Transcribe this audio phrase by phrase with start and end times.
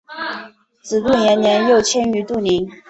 [0.81, 2.67] 子杜延年又迁于杜陵。